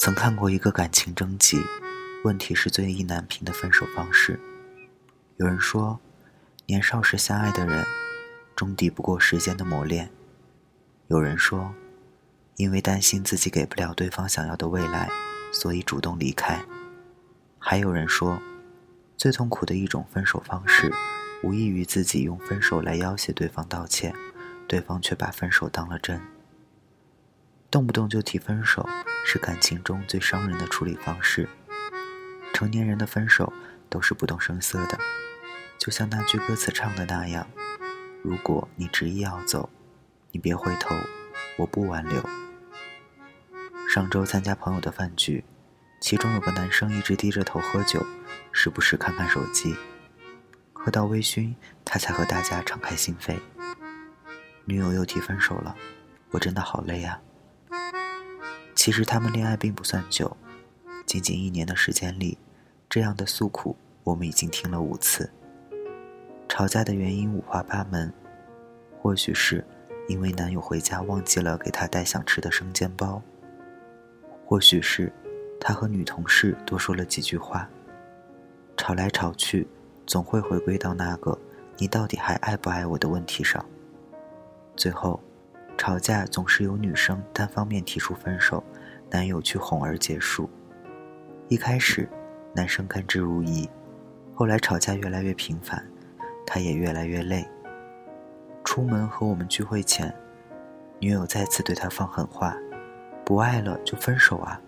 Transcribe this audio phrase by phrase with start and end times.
[0.00, 1.62] 曾看过一个感情征集，
[2.24, 4.40] 问题是最意难平的分手方式。
[5.36, 6.00] 有人说，
[6.64, 7.84] 年少时相爱的人，
[8.56, 10.06] 终抵不过时间的磨练；
[11.08, 11.74] 有人说，
[12.56, 15.10] 因为担心自己给不了对方想要的未来，
[15.52, 16.64] 所以主动离开；
[17.58, 18.40] 还有人说，
[19.18, 20.90] 最痛苦的一种分手方式，
[21.42, 24.14] 无异于自己用分手来要挟对方道歉，
[24.66, 26.18] 对方却把分手当了真。
[27.70, 28.88] 动不动就提分手，
[29.24, 31.48] 是感情中最伤人的处理方式。
[32.52, 33.52] 成年人的分手
[33.88, 34.98] 都是不动声色的，
[35.78, 37.46] 就像那句歌词唱的那样
[38.24, 39.70] ：“如果你执意要走，
[40.32, 40.96] 你别回头，
[41.58, 42.20] 我不挽留。”
[43.88, 45.44] 上周参加朋友的饭局，
[46.00, 48.04] 其中有个男生一直低着头喝酒，
[48.50, 49.76] 时不时看看手机，
[50.72, 53.38] 喝到微醺，他才和大家敞开心扉。
[54.64, 55.76] 女友又提分手了，
[56.32, 57.20] 我真的好累啊。
[58.80, 60.34] 其实他们恋爱并不算久，
[61.04, 62.38] 仅仅一年的时间里，
[62.88, 65.30] 这样的诉苦我们已经听了五次。
[66.48, 68.10] 吵架的原因五花八门，
[68.98, 69.62] 或许是
[70.08, 73.20] 因为男友回家忘记了给他带想吃的生煎包，
[74.46, 75.12] 或许是
[75.60, 77.68] 他和女同事多说了几句话。
[78.78, 79.68] 吵来吵去，
[80.06, 81.38] 总会回归到那个
[81.76, 83.62] “你到底还爱不爱我”的问题上。
[84.74, 85.20] 最后。
[85.80, 88.62] 吵架总是由女生单方面提出分手，
[89.08, 90.46] 男友去哄而结束。
[91.48, 92.06] 一开始，
[92.54, 93.66] 男生甘之如饴，
[94.34, 95.82] 后来吵架越来越频繁，
[96.46, 97.48] 他也越来越累。
[98.62, 100.14] 出门和我们聚会前，
[100.98, 102.54] 女友再次对他放狠话
[103.24, 104.60] ：“不爱了就分手啊！”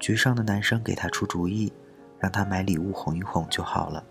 [0.00, 1.70] 局上的男生给他出主意，
[2.18, 4.02] 让他买礼物哄一哄就好了，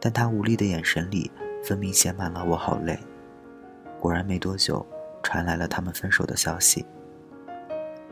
[0.00, 1.30] 但他无力的眼神里
[1.62, 2.98] 分明写满了“我好累”。
[4.00, 4.84] 果然没多久。
[5.22, 6.86] 传来了他们分手的消息，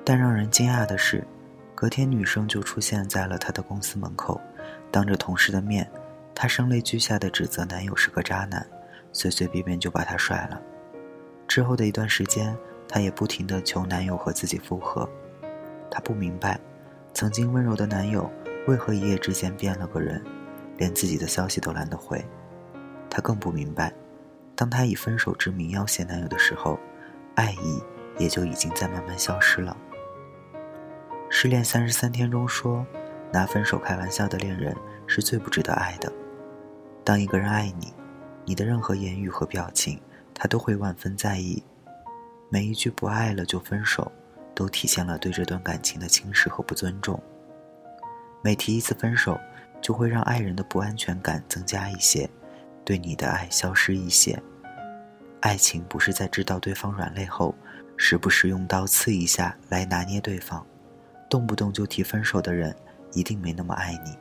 [0.04, 1.26] 但让人惊讶的是，
[1.74, 4.40] 隔天女生就出现在了他的公司门口，
[4.90, 5.90] 当着同事的面，
[6.34, 8.66] 她声泪俱下的指责男友是个渣男，
[9.12, 10.60] 随随便便就把他甩了。
[11.48, 12.56] 之后的一段时间，
[12.86, 15.08] 她也不停的求男友和自己复合。
[15.90, 16.60] 她不明白，
[17.14, 18.30] 曾经温柔的男友
[18.66, 20.22] 为何一夜之间变了个人，
[20.76, 22.22] 连自己的消息都懒得回。
[23.08, 23.92] 她更不明白，
[24.54, 26.78] 当她以分手之名要挟男友的时候。
[27.36, 27.80] 爱意
[28.18, 29.76] 也就已经在慢慢消失了。
[31.30, 32.84] 失恋三十三天中说，
[33.32, 34.76] 拿分手开玩笑的恋人
[35.06, 36.12] 是最不值得爱的。
[37.04, 37.92] 当一个人爱你，
[38.44, 40.00] 你的任何言语和表情，
[40.34, 41.62] 他都会万分在意。
[42.48, 44.10] 每一句不爱了就分手，
[44.54, 47.22] 都体现了对这段感情的轻视和不尊重。
[48.42, 49.38] 每提一次分手，
[49.80, 52.30] 就会让爱人的不安全感增加一些，
[52.84, 54.40] 对你的爱消失一些。
[55.46, 57.54] 爱情不是在知道对方软肋后，
[57.96, 60.66] 时不时用刀刺一下来拿捏对方，
[61.30, 62.74] 动不动就提分手的人，
[63.12, 64.18] 一定没那么爱你。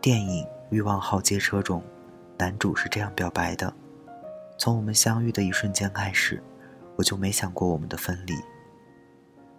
[0.00, 1.84] 电影《欲望号街车》中，
[2.38, 3.70] 男主是这样表白的
[4.56, 6.42] ：“从我们相遇的一瞬间开始，
[6.96, 8.32] 我就没想过我们的分离。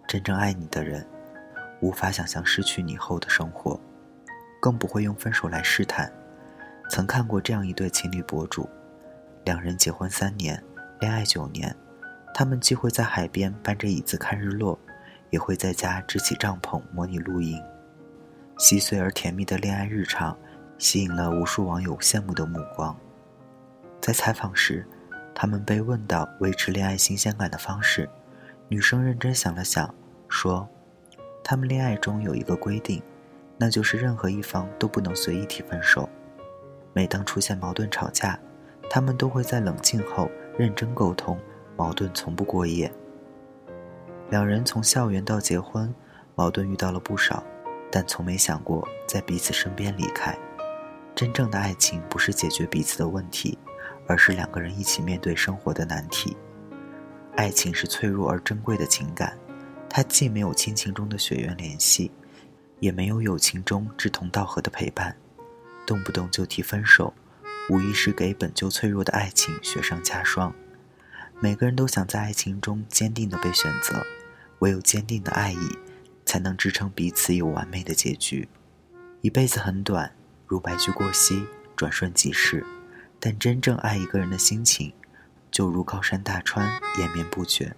[0.08, 1.08] 真正爱你的人，
[1.80, 3.80] 无法想象失去你后的生活，
[4.60, 6.12] 更不会用分手来试探。”
[6.90, 8.68] 曾看过这样一对情侣博主。
[9.50, 10.64] 两人结婚三年，
[11.00, 11.76] 恋爱九年，
[12.36, 14.78] 他们既会在海边搬着椅子看日落，
[15.32, 17.60] 也会在家支起帐篷模拟露营。
[18.60, 20.38] 细碎而甜蜜的恋爱日常，
[20.78, 22.96] 吸引了无数网友羡慕的目光。
[24.00, 24.86] 在采访时，
[25.34, 28.08] 他们被问到维持恋爱新鲜感的方式，
[28.68, 29.92] 女生认真想了想，
[30.28, 30.70] 说
[31.44, 33.02] ：“他们恋爱中有一个规定，
[33.58, 36.08] 那就是任何一方都不能随意提分手。
[36.94, 38.40] 每当出现矛盾吵架。”
[38.90, 41.40] 他们都会在冷静后认真沟通，
[41.78, 42.92] 矛盾从不过夜。
[44.30, 45.94] 两人从校园到结婚，
[46.36, 47.44] 矛盾遇到了不少，
[47.92, 50.38] 但从没想过在彼此身边离开。
[51.16, 53.58] 真正的爱情不是解决彼此的问题，
[54.08, 56.36] 而是两个人一起面对生活的难题。
[57.36, 59.38] 爱情是脆弱而珍贵的情感，
[59.90, 62.12] 它既没有亲情中的血缘联系，
[62.80, 65.16] 也没有友情中志同道合的陪伴，
[65.86, 67.14] 动不动就提分手。
[67.70, 70.54] 无疑是给本就脆弱的爱情雪上加霜。
[71.40, 74.06] 每个人都想在爱情中坚定的被选择，
[74.60, 75.78] 唯有坚定的爱意，
[76.26, 78.50] 才能支撑彼此有完美的结局。
[79.22, 80.12] 一辈子很短，
[80.48, 81.46] 如白驹过隙，
[81.76, 82.66] 转瞬即逝。
[83.20, 84.94] 但真正爱一个人的心情，
[85.52, 87.76] 就如高山大川，延绵不绝。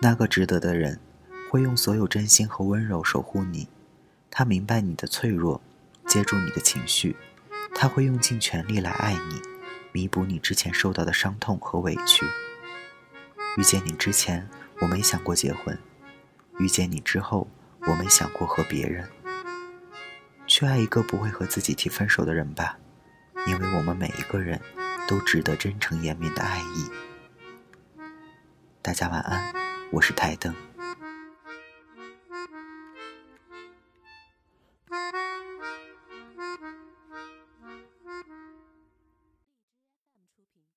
[0.00, 0.98] 那个值得的人，
[1.50, 3.68] 会用所有真心和温柔守护你。
[4.30, 5.60] 他明白你的脆弱，
[6.06, 7.16] 接住你的情绪。
[7.80, 9.40] 他会用尽全力来爱你，
[9.92, 12.26] 弥补你之前受到的伤痛和委屈。
[13.56, 14.48] 遇见你之前，
[14.80, 15.76] 我没想过结婚；
[16.58, 17.48] 遇见你之后，
[17.82, 19.08] 我没想过和别人。
[20.48, 22.76] 去爱一个不会和自己提分手的人吧，
[23.46, 24.60] 因为我们每一个人
[25.06, 26.90] 都值得真诚延绵的爱意。
[28.82, 29.54] 大家晚安，
[29.92, 30.52] 我是台灯。